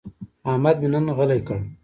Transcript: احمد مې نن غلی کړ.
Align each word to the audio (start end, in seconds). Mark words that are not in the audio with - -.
احمد 0.49 0.75
مې 0.81 0.87
نن 0.93 1.05
غلی 1.17 1.39
کړ. 1.47 1.57